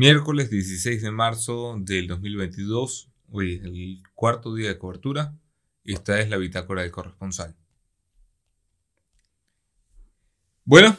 Miércoles 0.00 0.48
16 0.48 1.02
de 1.02 1.10
marzo 1.10 1.76
del 1.78 2.06
2022, 2.06 3.10
hoy 3.28 3.56
es 3.56 3.64
el 3.64 4.02
cuarto 4.14 4.54
día 4.54 4.68
de 4.68 4.78
cobertura 4.78 5.38
y 5.84 5.92
esta 5.92 6.18
es 6.20 6.30
la 6.30 6.38
bitácora 6.38 6.80
del 6.80 6.90
corresponsal. 6.90 7.54
Bueno, 10.64 10.96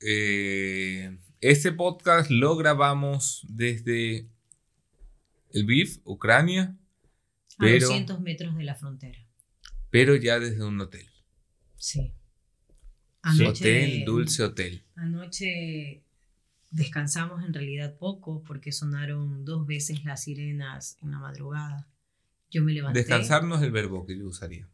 eh, 0.00 1.18
este 1.42 1.72
podcast 1.72 2.30
lo 2.30 2.56
grabamos 2.56 3.44
desde 3.46 4.26
el 5.52 5.66
BIF, 5.66 5.98
Ucrania. 6.04 6.78
Pero, 7.58 7.84
a 7.84 7.88
200 7.88 8.20
metros 8.22 8.56
de 8.56 8.64
la 8.64 8.74
frontera. 8.74 9.18
Pero 9.90 10.16
ya 10.16 10.40
desde 10.40 10.64
un 10.64 10.80
hotel. 10.80 11.10
Sí. 11.76 12.14
hotel, 13.46 14.06
dulce 14.06 14.44
hotel. 14.44 14.82
Anoche 14.94 16.04
descansamos 16.74 17.44
en 17.44 17.54
realidad 17.54 17.96
poco 17.96 18.42
porque 18.42 18.72
sonaron 18.72 19.44
dos 19.44 19.66
veces 19.66 20.04
las 20.04 20.24
sirenas 20.24 20.98
en 21.02 21.12
la 21.12 21.18
madrugada. 21.18 21.86
Yo 22.50 22.62
me 22.62 22.72
levanté. 22.72 23.00
Descansar 23.00 23.44
no 23.44 23.56
es 23.56 23.62
el 23.62 23.70
verbo 23.70 24.04
que 24.06 24.18
yo 24.18 24.26
usaría. 24.26 24.68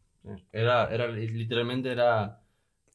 Era, 0.51 0.87
era 0.93 1.07
literalmente 1.07 1.91
era... 1.91 2.41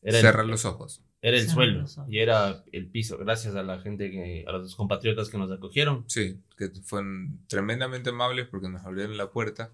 era 0.02 0.20
Cerrar 0.20 0.46
los 0.46 0.64
ojos. 0.64 1.02
Era 1.22 1.38
el 1.38 1.48
suelo 1.48 1.84
y 2.06 2.18
era 2.18 2.62
el 2.70 2.86
piso, 2.86 3.18
gracias 3.18 3.56
a 3.56 3.62
la 3.62 3.80
gente, 3.80 4.10
que, 4.10 4.44
a 4.46 4.52
los 4.52 4.76
compatriotas 4.76 5.28
que 5.28 5.38
nos 5.38 5.50
acogieron. 5.50 6.04
Sí, 6.08 6.40
que 6.56 6.68
fueron 6.84 7.40
tremendamente 7.48 8.10
amables 8.10 8.46
porque 8.46 8.68
nos 8.68 8.84
abrieron 8.84 9.16
la 9.16 9.30
puerta, 9.30 9.72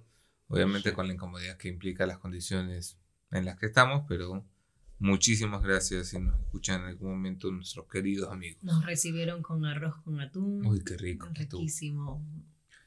obviamente 0.49 0.95
con 0.95 1.09
la 1.09 1.15
incomodidad 1.15 1.59
que 1.59 1.69
implica 1.69 2.07
las 2.07 2.19
condiciones 2.19 2.97
en 3.33 3.45
las 3.45 3.59
que 3.59 3.67
estamos, 3.67 4.05
pero 4.09 4.45
muchísimas 5.02 5.62
gracias 5.62 6.09
si 6.09 6.19
nos 6.19 6.38
escuchan 6.41 6.83
en 6.83 6.87
algún 6.88 7.11
momento 7.11 7.51
nuestros 7.51 7.87
queridos 7.87 8.30
amigos. 8.30 8.62
Nos 8.62 8.84
recibieron 8.87 9.42
con 9.42 9.65
arroz 9.65 9.97
con 10.05 10.20
atún. 10.20 10.65
Uy, 10.65 10.83
qué 10.84 10.97
rico. 10.97 11.28
Riquísimo 11.34 12.25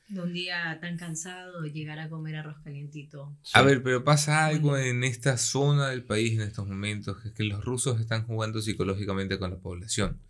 de 0.08 0.22
un 0.22 0.34
día 0.34 0.78
tan 0.80 0.98
cansado, 0.98 1.64
llegar 1.66 2.00
a 2.00 2.10
comer 2.10 2.36
arroz 2.36 2.58
calientito. 2.64 3.36
A 3.54 3.62
ver, 3.62 3.82
pero 3.82 4.04
pasa 4.04 4.46
algo 4.46 4.78
en 4.78 5.04
esta 5.04 5.38
zona 5.38 5.90
del 5.90 6.04
país 6.04 6.34
en 6.34 6.42
estos 6.42 6.68
momentos, 6.68 7.22
que 7.22 7.30
es 7.30 7.34
que 7.34 7.44
los 7.44 7.64
rusos 7.64 8.00
están 8.00 8.26
jugando 8.26 8.62
psicológicamente 8.62 9.40
con 9.40 9.52
la 9.52 9.58
población. 9.58 10.22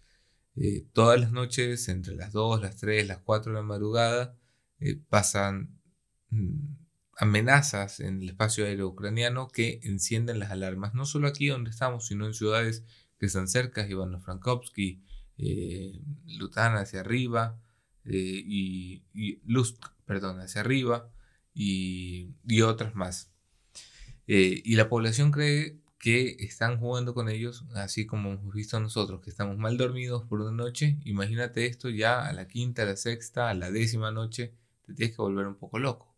Eh, 0.55 0.88
todas 0.94 1.20
las 1.20 1.31
noches, 1.31 1.89
entre 1.89 2.16
las 2.16 2.31
2, 2.31 2.61
las 2.61 2.77
3, 2.77 3.08
las 3.08 3.20
4 3.20 3.52
de 3.52 3.58
la 3.59 3.66
madrugada, 3.66 4.38
eh, 4.80 4.95
pasan 5.09 5.77
mm, 6.30 6.84
amenazas 7.17 7.99
en 7.99 8.21
el 8.21 8.30
espacio 8.30 8.66
aéreo 8.66 8.88
ucraniano 8.88 9.47
que 9.47 9.80
encienden 9.83 10.39
las 10.39 10.52
alarmas, 10.52 10.94
no 10.94 11.05
solo 11.05 11.27
aquí 11.27 11.47
donde 11.47 11.69
estamos, 11.69 12.08
sino 12.08 12.25
en 12.25 12.33
ciudades 12.33 12.83
que 13.17 13.27
están 13.27 13.47
cerca, 13.47 13.88
Ivano-Frankovsky, 13.88 15.02
eh, 15.38 16.02
Lutana 16.38 16.81
hacia 16.81 17.02
arriba, 17.02 17.59
eh, 18.05 18.43
y, 18.45 19.03
y 19.13 19.39
Luz, 19.45 19.77
perdón, 20.05 20.39
hacia 20.39 20.61
arriba 20.61 21.09
y, 21.53 22.31
y 22.47 22.61
otras 22.61 22.95
más. 22.95 23.31
Eh, 24.27 24.61
y 24.63 24.75
la 24.75 24.89
población 24.89 25.31
cree 25.31 25.80
que 25.99 26.36
están 26.39 26.80
jugando 26.80 27.13
con 27.13 27.30
ellos, 27.30 27.66
así 27.73 28.05
como 28.05 28.33
hemos 28.33 28.53
visto 28.53 28.80
nosotros, 28.80 29.21
que 29.21 29.30
estamos 29.30 29.58
mal 29.58 29.77
dormidos 29.77 30.23
por 30.23 30.41
una 30.41 30.52
noche. 30.52 30.99
Imagínate 31.05 31.66
esto 31.66 31.89
ya 31.89 32.25
a 32.27 32.33
la 32.33 32.47
quinta, 32.47 32.83
a 32.83 32.86
la 32.86 32.95
sexta, 32.95 33.49
a 33.49 33.53
la 33.53 33.71
décima 33.71 34.11
noche, 34.11 34.53
te 34.86 34.93
tienes 34.93 35.16
que 35.16 35.21
volver 35.21 35.47
un 35.47 35.55
poco 35.55 35.80
loco. 35.80 36.14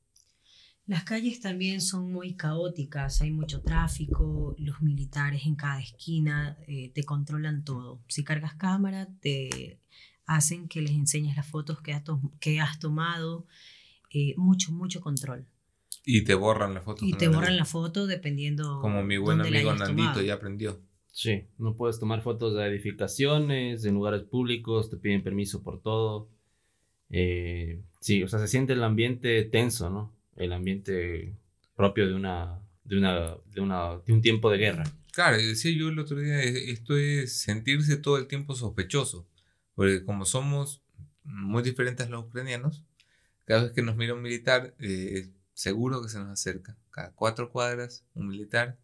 Las 0.88 1.04
calles 1.04 1.42
también 1.42 1.82
son 1.82 2.14
muy 2.14 2.36
caóticas, 2.36 3.22
hay 3.22 3.32
mucho 3.32 3.62
tráfico, 3.62 4.56
los 4.58 4.82
militares 4.82 5.46
en 5.46 5.56
cada 5.56 5.82
esquina 5.82 6.58
eh, 6.66 6.92
te 6.96 7.04
controlan 7.04 7.66
todo. 7.66 8.00
Si 8.08 8.24
cargas 8.24 8.56
cámara, 8.56 9.10
te 9.20 9.82
hacen 10.26 10.70
que 10.70 10.82
les 10.82 10.92
enseñes 10.92 11.36
las 11.36 11.46
fotos 11.46 11.82
que, 11.82 11.94
que 12.40 12.62
has 12.62 12.80
tomado, 12.80 13.46
eh, 14.14 14.34
mucho, 14.38 14.72
mucho 14.72 15.02
control. 15.02 15.46
Y 16.06 16.24
te 16.24 16.36
borran 16.36 16.74
la 16.74 16.82
foto. 16.82 17.06
Y 17.06 17.12
te 17.14 17.28
borran 17.28 17.58
la 17.58 17.66
foto 17.66 18.08
dependiendo. 18.08 18.80
Como 18.80 19.04
mi 19.04 19.18
buen 19.18 19.42
amigo 19.42 19.74
Nandito 19.74 20.22
ya 20.22 20.36
aprendió. 20.36 20.82
Sí, 21.12 21.48
no 21.58 21.76
puedes 21.76 22.00
tomar 22.00 22.22
fotos 22.22 22.56
de 22.56 22.66
edificaciones, 22.66 23.84
en 23.84 23.96
lugares 23.96 24.24
públicos, 24.24 24.90
te 24.90 24.96
piden 24.96 25.22
permiso 25.22 25.64
por 25.64 25.82
todo. 25.82 26.30
Eh, 27.10 27.82
sí, 28.00 28.24
o 28.24 28.30
sea, 28.30 28.40
se 28.40 28.48
siente 28.48 28.72
el 28.72 28.84
ambiente 28.84 29.44
tenso, 29.44 29.90
¿no? 29.90 30.17
El 30.38 30.54
ambiente 30.54 31.36
propio 31.76 32.08
de 32.08 32.14
una, 32.14 32.62
de 32.84 32.98
una, 32.98 33.36
de 33.54 33.62
una, 33.62 33.98
de 34.06 34.14
un 34.14 34.22
tiempo 34.22 34.50
de 34.50 34.58
guerra. 34.58 34.84
Claro, 35.14 35.38
decía 35.38 35.72
yo 35.72 35.90
el 35.90 36.00
otro 36.00 36.20
día, 36.20 36.42
esto 36.42 36.96
es 36.96 37.40
sentirse 37.40 37.98
todo 37.98 38.18
el 38.18 38.28
tiempo 38.28 38.56
sospechoso. 38.56 39.28
Porque 39.74 40.04
como 40.04 40.26
somos 40.26 40.84
muy 41.24 41.64
diferentes 41.64 42.08
a 42.08 42.10
los 42.10 42.26
ucranianos, 42.26 42.84
cada 43.46 43.64
vez 43.64 43.72
que 43.72 43.82
nos 43.82 43.96
mira 43.96 44.14
un 44.14 44.22
militar, 44.22 44.76
eh, 44.80 45.30
seguro 45.54 46.02
que 46.02 46.10
se 46.10 46.20
nos 46.20 46.30
acerca. 46.30 46.78
Cada 46.92 47.12
cuatro 47.14 47.52
cuadras, 47.52 48.06
un 48.14 48.28
militar. 48.28 48.78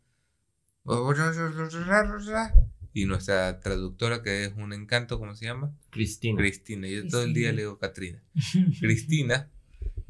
Y 2.94 3.06
nuestra 3.06 3.60
traductora, 3.60 4.22
que 4.22 4.46
es 4.46 4.54
un 4.56 4.72
encanto, 4.74 5.20
¿cómo 5.20 5.36
se 5.36 5.46
llama? 5.46 5.76
Cristina. 5.90 6.38
Cristina. 6.38 6.88
Yo 6.88 7.08
todo 7.08 7.24
el 7.24 7.34
día 7.34 7.52
le 7.52 7.62
digo 7.62 7.80
Katrina. 7.80 8.24
Cristina, 8.80 9.50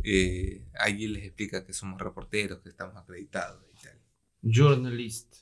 eh, 0.03 0.65
allí 0.79 1.07
les 1.07 1.23
explica 1.23 1.65
que 1.65 1.73
somos 1.73 1.99
reporteros, 1.99 2.59
que 2.59 2.69
estamos 2.69 2.95
acreditados 2.95 3.63
y 3.71 3.83
tal. 3.83 3.99
Journalist. 4.41 5.35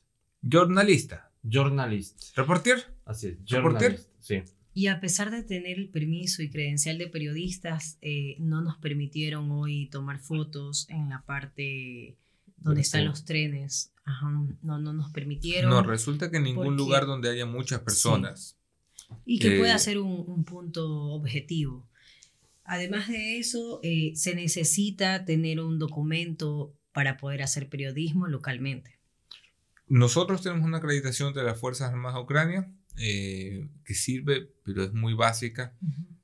Jornalista. 0.50 1.32
Journalist. 1.44 2.36
¿Reporter? 2.36 2.84
Así 3.06 3.28
es. 3.28 3.38
Journalist. 3.46 4.10
Sí. 4.20 4.44
Y 4.74 4.88
a 4.88 5.02
pesar 5.02 5.32
de 5.32 5.44
tener 5.44 5.78
el 5.78 5.90
permiso 5.90 6.42
y 6.42 6.50
credencial 6.50 6.98
de 6.98 7.08
periodistas, 7.08 7.98
eh, 8.02 8.38
no 8.40 8.62
nos 8.62 8.78
permitieron 8.78 9.52
hoy 9.52 9.90
tomar 9.90 10.20
fotos 10.20 10.88
en 10.90 11.10
la 11.10 11.26
parte 11.26 12.18
donde 12.58 12.82
están 12.82 13.06
los 13.06 13.26
trenes. 13.26 13.94
no, 14.62 14.80
no 14.80 14.94
nos 14.94 15.12
permitieron. 15.12 15.70
No, 15.70 15.84
resulta 15.84 16.32
que 16.32 16.38
en 16.38 16.44
ningún 16.44 16.78
lugar 16.78 17.06
donde 17.06 17.30
haya 17.30 17.46
muchas 17.46 17.82
personas. 17.82 18.58
Y 19.26 19.40
que 19.40 19.58
pueda 19.58 19.78
ser 19.78 19.98
un, 19.98 20.46
punto 20.46 20.88
objetivo. 21.12 21.90
Además 22.64 23.08
de 23.08 23.38
eso, 23.38 23.80
eh, 23.84 24.14
se 24.16 24.36
necesita 24.36 25.26
tener 25.26 25.60
un 25.60 25.80
documento 25.80 26.74
para 26.94 27.18
poder 27.18 27.42
hacer 27.42 27.70
periodismo 27.70 28.28
localmente. 28.28 29.00
Nosotros 29.88 30.42
tenemos 30.42 30.66
una 30.66 30.78
acreditación 30.78 31.34
de 31.34 31.44
las 31.44 31.60
Fuerzas 31.60 31.90
Armadas 31.90 32.16
de 32.16 32.22
Ucrania 32.22 32.72
eh, 32.98 33.68
que 33.84 33.94
sirve, 33.94 34.50
pero 34.64 34.84
es 34.84 34.94
muy 34.94 35.14
básica. 35.14 35.76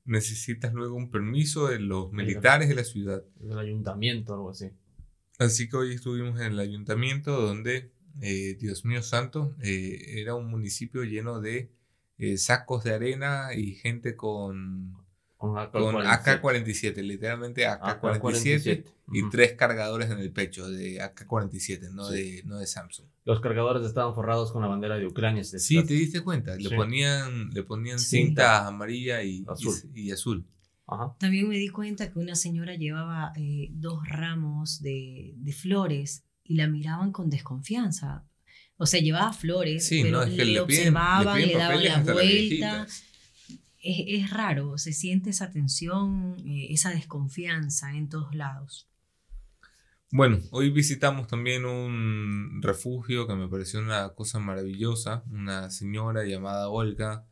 Necesitas 0.05 0.73
luego 0.73 0.95
un 0.95 1.11
permiso 1.11 1.67
de 1.67 1.79
los 1.79 2.11
militares 2.13 2.69
de 2.69 2.75
la 2.75 2.83
ciudad. 2.83 3.23
Del 3.39 3.59
ayuntamiento, 3.59 4.33
algo 4.33 4.51
así. 4.51 4.69
Así 5.37 5.67
que 5.69 5.77
hoy 5.77 5.93
estuvimos 5.93 6.39
en 6.39 6.53
el 6.53 6.59
ayuntamiento 6.59 7.41
donde, 7.41 7.91
eh, 8.21 8.55
Dios 8.59 8.85
mío 8.85 9.03
santo, 9.03 9.55
eh, 9.61 10.21
era 10.21 10.35
un 10.35 10.49
municipio 10.49 11.03
lleno 11.03 11.41
de 11.41 11.71
sacos 12.37 12.83
de 12.83 12.95
arena 12.95 13.49
y 13.53 13.75
gente 13.75 14.15
con 14.15 14.97
con 15.37 15.55
AK-47, 15.55 17.01
literalmente 17.03 17.67
AK-47 17.67 18.83
y 19.13 19.29
tres 19.29 19.53
cargadores 19.53 20.09
en 20.09 20.19
el 20.19 20.31
pecho 20.31 20.67
de 20.67 20.99
AK-47, 21.01 21.91
no, 21.91 22.09
de, 22.09 22.41
no 22.45 22.57
de 22.57 22.65
Samsung. 22.65 23.05
Los 23.23 23.39
cargadores 23.39 23.85
estaban 23.85 24.15
forrados 24.15 24.51
con 24.51 24.63
la 24.63 24.67
bandera 24.67 24.97
de 24.97 25.05
Ucrania. 25.05 25.43
Sí, 25.43 25.83
te 25.85 25.93
diste 25.93 26.21
cuenta, 26.21 26.55
le 26.55 26.75
ponían, 26.75 27.51
le 27.51 27.63
ponían 27.63 27.99
cinta 27.99 28.67
amarilla 28.67 29.21
y 29.23 29.45
azul. 29.47 29.75
Y, 29.93 30.11
azul. 30.11 30.45
También 31.19 31.47
me 31.49 31.57
di 31.57 31.69
cuenta 31.69 32.11
que 32.11 32.17
una 32.17 32.35
señora 32.35 32.75
llevaba 32.75 33.33
eh, 33.35 33.69
dos 33.71 34.07
ramos 34.07 34.81
de, 34.81 35.33
de, 35.35 35.51
flores 35.51 36.23
y 36.43 36.55
la 36.55 36.67
miraban 36.67 37.11
con 37.11 37.29
desconfianza. 37.29 38.25
O 38.77 38.85
sea, 38.85 39.01
llevaba 39.01 39.33
flores, 39.33 39.87
pero 39.89 40.25
le, 40.25 40.59
observaban, 40.59 41.41
le, 41.41 41.57
daban 41.57 41.83
la 41.83 42.13
vuelta 42.13 42.87
es, 43.87 44.29
raro, 44.29 44.77
se 44.77 44.93
siente 44.93 45.29
esa 45.29 45.51
tensión, 45.51 46.35
eh, 46.45 46.67
esa 46.69 46.89
desconfianza 46.89 47.95
en 47.95 48.09
todos 48.09 48.35
lados. 48.35 48.89
Bueno, 50.11 50.39
hoy 50.51 50.69
visitamos 50.69 51.27
también 51.27 51.65
un 51.65 52.61
refugio 52.61 53.27
que 53.27 53.35
me 53.35 53.49
pareció 53.49 53.79
una 53.79 54.09
cosa 54.09 54.39
maravillosa, 54.39 55.23
una 55.29 55.69
señora 55.69 56.23
llamada 56.23 56.69
Olga, 56.69 57.27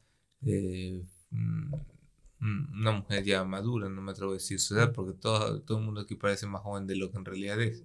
eh, 0.46 1.06
mm, 1.32 1.74
una 2.80 2.92
mujer 2.92 3.24
ya 3.24 3.44
madura, 3.44 3.90
no 3.90 4.02
me 4.02 4.12
atrevo 4.12 4.32
a 4.32 4.36
decir 4.36 4.60
su 4.60 4.76
edad 4.76 4.94
porque 4.94 5.14
todo, 5.14 5.62
todo 5.62 5.80
el 5.80 5.86
mundo 5.86 6.02
aquí 6.02 6.16
parece 6.16 6.48
más 6.48 6.62
joven 6.62 6.86
de 6.86 6.96
lo 6.96 7.12
que 7.12 7.18
en 7.18 7.26
realidad 7.26 7.62
es. 7.62 7.84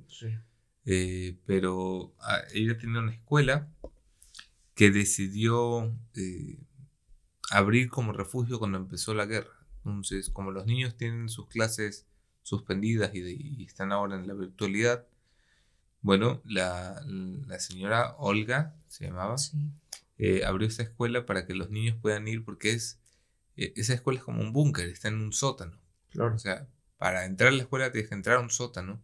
Eh, 0.85 1.39
pero 1.47 2.15
ah, 2.21 2.41
ella 2.53 2.77
tenía 2.77 3.01
una 3.01 3.13
escuela 3.13 3.73
que 4.75 4.91
decidió 4.91 5.97
abrir 7.51 7.91
como 7.91 8.13
refugio 8.13 8.59
cuando 8.59 8.79
empezó 8.79 9.15
la 9.15 9.27
guerra. 9.27 9.53
Entonces, 9.85 10.31
como 10.31 10.51
los 10.51 10.67
niños 10.67 10.97
tienen 10.97 11.29
sus 11.29 11.49
clases 11.49 12.07
suspendidas 12.43 13.15
y, 13.15 13.65
están 13.65 13.93
ahora 13.93 14.17
en 14.17 14.27
la 14.27 14.35
virtualidad, 14.35 15.07
bueno, 16.03 16.41
la, 16.45 17.03
señora 17.59 18.15
Olga, 18.19 18.75
se 18.89 19.07
llamaba, 19.07 19.37
eh, 20.19 20.45
abrió 20.45 20.69
esa 20.69 20.83
escuela 20.83 21.27
para 21.27 21.47
que 21.47 21.55
los 21.55 21.71
niños 21.71 21.97
puedan 22.01 22.27
ir 22.29 22.45
porque 22.45 22.73
es 22.73 23.01
e, 23.61 23.75
esa 23.77 23.95
escuela 23.95 24.19
es 24.19 24.25
como 24.25 24.41
un 24.41 24.53
búnker, 24.53 24.89
está 24.89 25.09
en 25.09 25.21
un 25.21 25.33
sótano. 25.33 25.79
Claro. 26.11 26.35
O 26.35 26.39
sea, 26.39 26.67
para 26.97 27.25
entrar 27.27 27.51
a 27.51 27.53
la 27.53 27.63
escuela 27.63 27.93
tienes 27.93 28.09
que 28.09 28.15
entrar 28.15 28.37
a 28.37 28.41
un 28.41 28.51
sótano. 28.51 29.03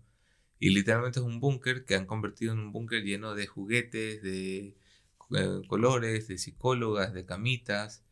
Y 0.59 0.71
literalmente 0.71 1.21
es 1.21 1.27
un 1.27 1.39
búnker 1.41 1.85
que 1.85 1.95
han 1.95 2.07
convertido 2.07 2.53
en 2.55 2.61
un 2.61 2.73
búnker 2.73 3.03
lleno 3.03 3.35
de 3.35 3.47
juguetes, 3.47 4.23
de 4.23 4.75
eh, 5.37 5.63
colores, 5.69 6.29
de 6.29 6.39
psicólogas, 6.39 7.13
de 7.13 7.27
camitas. 7.27 8.06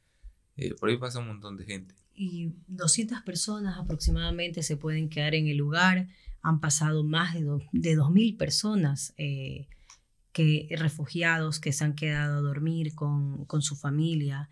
Eh, 0.56 0.74
por 0.74 0.88
ahí 0.88 0.96
pasa 0.96 1.18
un 1.18 1.28
montón 1.28 1.56
de 1.56 1.64
gente. 1.64 1.94
Y 2.14 2.52
200 2.68 3.22
personas 3.22 3.78
aproximadamente 3.78 4.62
se 4.62 4.76
pueden 4.76 5.08
quedar 5.08 5.34
en 5.34 5.48
el 5.48 5.56
lugar. 5.56 6.08
Han 6.42 6.60
pasado 6.60 7.02
más 7.04 7.34
de, 7.34 7.40
de 7.72 7.96
2.000 7.96 8.36
personas 8.36 9.14
eh, 9.16 9.66
que, 10.32 10.68
refugiados 10.78 11.58
que 11.58 11.72
se 11.72 11.84
han 11.84 11.94
quedado 11.94 12.38
a 12.38 12.40
dormir 12.40 12.94
con, 12.94 13.44
con 13.46 13.62
su 13.62 13.76
familia. 13.76 14.48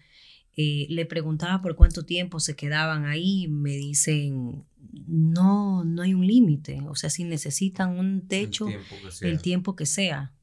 Eh, 0.56 0.86
le 0.90 1.06
preguntaba 1.06 1.62
por 1.62 1.76
cuánto 1.76 2.04
tiempo 2.04 2.38
se 2.38 2.56
quedaban 2.56 3.06
ahí, 3.06 3.48
me 3.48 3.72
dicen, 3.72 4.64
no, 5.06 5.82
no 5.82 6.02
hay 6.02 6.12
un 6.12 6.26
límite, 6.26 6.82
o 6.86 6.94
sea, 6.94 7.08
si 7.08 7.24
necesitan 7.24 7.98
un 7.98 8.28
techo, 8.28 8.66
el 9.22 9.40
tiempo 9.40 9.74
que 9.76 9.86
sea. 9.86 10.34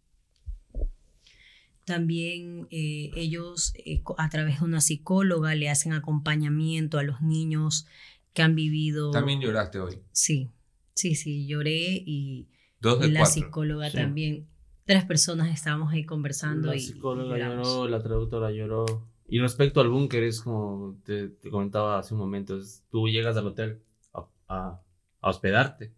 También 1.89 2.67
eh, 2.69 3.09
ellos 3.15 3.73
eh, 3.83 4.03
a 4.19 4.29
través 4.29 4.59
de 4.59 4.65
una 4.65 4.79
psicóloga 4.79 5.55
le 5.55 5.71
hacen 5.71 5.91
acompañamiento 5.91 6.99
a 6.99 7.03
los 7.03 7.19
niños 7.21 7.87
que 8.33 8.43
han 8.43 8.53
vivido. 8.53 9.09
También 9.09 9.41
lloraste 9.41 9.79
hoy. 9.79 9.97
Sí, 10.11 10.51
sí, 10.93 11.15
sí, 11.15 11.47
lloré 11.47 12.03
y, 12.05 12.47
la 12.79 13.25
psicóloga 13.25 13.89
también. 13.89 14.47
Tres 14.85 15.03
personas 15.03 15.51
estábamos 15.51 15.91
ahí 15.91 16.05
conversando. 16.05 16.67
La 16.71 16.77
psicóloga 16.77 17.39
lloró, 17.39 17.87
la 17.87 18.03
traductora 18.03 18.51
lloró. 18.51 18.85
Y 19.27 19.39
respecto 19.39 19.81
al 19.81 19.89
búnker, 19.89 20.21
es 20.21 20.41
como 20.41 20.95
te, 21.03 21.31
comentaba 21.49 21.97
hace 21.97 22.13
un 22.13 22.19
momento, 22.19 22.55
es, 22.55 22.83
tú 22.91 23.07
llegas 23.07 23.35
al 23.35 23.47
hotel 23.47 23.81
a, 24.13 24.27
a, 24.47 24.81
hospedarte 25.21 25.91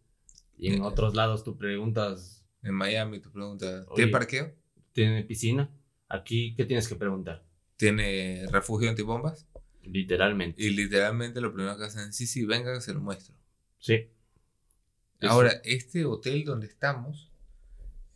y 0.57 0.71
en 0.71 0.83
otros 0.83 1.15
lados 1.15 1.43
tú 1.43 1.57
preguntas... 1.57 2.37
En 2.63 2.75
Miami 2.75 3.19
tú 3.19 3.29
preguntas, 3.29 3.87
¿tiene 3.93 4.11
parqueo? 4.11 4.53
¿Tiene 4.93 5.23
piscina? 5.23 5.69
Aquí, 6.11 6.53
¿qué 6.55 6.65
tienes 6.65 6.89
que 6.89 6.95
preguntar? 6.95 7.45
¿Tiene 7.77 8.45
refugio 8.51 8.89
antibombas? 8.89 9.47
Literalmente. 9.83 10.61
Y 10.61 10.71
literalmente 10.71 11.39
lo 11.39 11.53
primero 11.53 11.77
que 11.77 11.85
hacen, 11.85 12.11
sí, 12.11 12.27
sí, 12.27 12.43
venga, 12.45 12.81
se 12.81 12.93
lo 12.93 12.99
muestro. 12.99 13.33
Sí. 13.79 14.09
Ahora, 15.21 15.61
este 15.63 16.03
hotel 16.03 16.43
donde 16.43 16.67
estamos, 16.67 17.31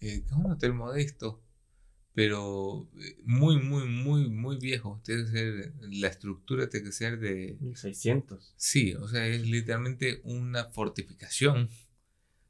eh, 0.02 0.24
que 0.24 0.28
es 0.28 0.32
un 0.34 0.52
hotel 0.52 0.74
modesto, 0.74 1.42
pero 2.14 2.90
eh, 3.00 3.18
muy, 3.24 3.62
muy, 3.62 3.86
muy, 3.86 4.30
muy 4.30 4.58
viejo. 4.58 5.02
Tiene 5.06 5.24
que 5.24 5.30
ser, 5.30 5.74
la 5.80 6.10
estructura 6.10 6.68
tiene 6.68 6.88
que 6.88 6.92
ser 6.92 7.18
de... 7.18 7.56
1600. 7.62 8.56
Sí, 8.58 8.94
o 8.96 9.08
sea, 9.08 9.26
es 9.26 9.48
literalmente 9.48 10.20
una 10.26 10.66
fortificación 10.66 11.70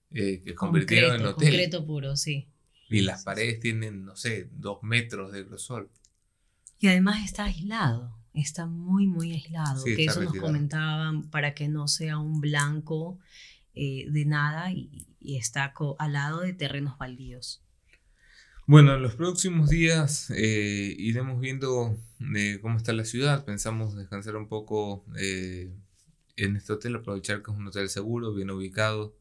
eh, 0.10 0.42
que 0.44 0.56
convirtieron 0.56 1.22
en 1.22 1.28
hotel. 1.28 1.50
Concreto 1.50 1.86
puro, 1.86 2.16
sí. 2.16 2.50
Y 2.90 3.02
las 3.02 3.24
paredes 3.24 3.60
tienen, 3.60 4.06
no 4.06 4.16
sé, 4.16 4.50
dos 4.54 4.80
metros 4.84 5.32
de 5.32 5.44
grosor. 5.44 5.90
Y 6.80 6.88
además 6.88 7.24
está 7.26 7.46
aislado, 7.46 8.16
está 8.34 8.68
muy, 8.68 9.08
muy 9.08 9.32
aislado. 9.34 9.84
que 9.84 10.06
eso 10.06 10.22
nos 10.22 10.36
comentaban 10.36 11.30
para 11.30 11.54
que 11.56 11.68
no 11.68 11.88
sea 11.88 12.20
un 12.20 12.42
blanco 12.42 13.20
eh, 13.74 14.06
de 14.10 14.26
nada 14.26 14.72
y, 14.72 15.08
y 15.20 15.38
está 15.38 15.74
al 15.98 16.14
lado 16.14 16.42
de 16.42 16.54
terrenos 16.54 16.98
baldíos. 16.98 17.66
Bueno, 18.68 18.96
en 18.96 19.04
los 19.04 19.16
próximos 19.16 19.70
días 19.70 20.32
eh, 20.32 20.96
iremos 20.98 21.40
viendo 21.40 22.00
eh, 22.36 22.58
cómo 22.64 22.78
está 22.78 22.94
la 22.94 23.06
ciudad. 23.06 23.46
Pensamos 23.46 23.96
descansar 23.96 24.36
un 24.38 24.48
poco 24.48 25.06
eh, 25.20 25.72
en 26.36 26.56
este 26.56 26.74
hotel, 26.74 26.96
aprovechar 26.96 27.44
que 27.44 27.52
es 27.52 27.58
un 27.58 27.68
hotel 27.68 27.90
seguro, 27.90 28.34
bien 28.34 28.50
ubicado, 28.50 29.16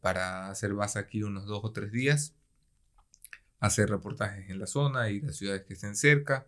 para 0.00 0.50
hacer 0.50 0.74
base 0.74 0.98
aquí 0.98 1.22
unos 1.22 1.46
dos 1.46 1.60
o 1.64 1.72
tres 1.72 1.90
días, 1.90 2.36
hacer 3.58 3.88
reportajes 3.88 4.50
en 4.50 4.58
la 4.58 4.66
zona 4.66 5.10
y 5.10 5.20
las 5.20 5.36
ciudades 5.36 5.62
que 5.62 5.74
estén 5.74 5.96
cerca 5.96 6.46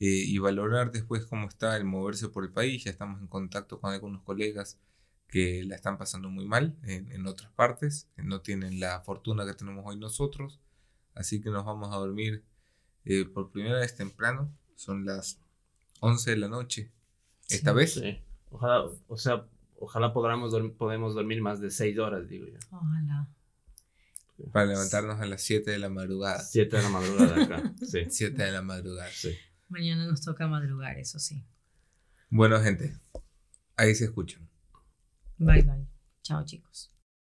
y 0.00 0.38
valorar 0.38 0.92
después 0.92 1.26
cómo 1.26 1.48
está 1.48 1.76
el 1.76 1.84
moverse 1.84 2.28
por 2.28 2.44
el 2.44 2.52
país. 2.52 2.84
Ya 2.84 2.90
estamos 2.90 3.20
en 3.20 3.26
contacto 3.26 3.80
con 3.80 3.92
algunos 3.92 4.22
colegas 4.22 4.78
que 5.26 5.64
la 5.64 5.74
están 5.74 5.98
pasando 5.98 6.30
muy 6.30 6.46
mal 6.46 6.76
en, 6.84 7.10
en 7.10 7.26
otras 7.26 7.50
partes, 7.52 8.08
no 8.16 8.40
tienen 8.40 8.80
la 8.80 9.00
fortuna 9.00 9.44
que 9.44 9.54
tenemos 9.54 9.84
hoy 9.86 9.98
nosotros 9.98 10.60
Así 11.18 11.40
que 11.40 11.50
nos 11.50 11.64
vamos 11.64 11.92
a 11.92 11.96
dormir 11.96 12.44
eh, 13.04 13.24
por 13.24 13.50
primera 13.50 13.80
vez 13.80 13.96
temprano. 13.96 14.54
Son 14.76 15.04
las 15.04 15.40
11 15.98 16.30
de 16.30 16.36
la 16.36 16.48
noche. 16.48 16.92
Esta 17.48 17.72
vez. 17.72 17.94
Sí. 17.94 18.22
Ojalá, 18.50 18.84
o 19.08 19.16
sea, 19.16 19.44
ojalá 19.80 20.12
podamos, 20.12 20.54
podemos 20.78 21.14
dormir 21.14 21.42
más 21.42 21.60
de 21.60 21.72
6 21.72 21.98
horas, 21.98 22.28
digo 22.28 22.46
yo. 22.46 22.58
Ojalá. 22.70 23.28
Para 24.52 24.66
levantarnos 24.66 25.20
a 25.20 25.26
las 25.26 25.42
7 25.42 25.70
de 25.70 25.78
la 25.78 25.88
madrugada. 25.88 26.40
7 26.40 26.76
de 26.76 26.82
la 26.82 26.88
madrugada 26.88 27.44
acá. 27.44 27.74
Sí. 27.86 28.06
7 28.08 28.42
de 28.42 28.52
la 28.52 28.62
madrugada. 28.62 29.10
Sí. 29.10 29.36
Mañana 29.68 30.06
nos 30.06 30.22
toca 30.22 30.46
madrugar, 30.46 30.98
eso 30.98 31.18
sí. 31.18 31.44
Bueno, 32.30 32.60
gente. 32.60 32.96
Ahí 33.76 33.94
se 33.94 34.04
escuchan. 34.04 34.48
Bye, 35.38 35.62
bye. 35.62 35.86
Chao, 36.22 36.44
chicos. 36.44 36.92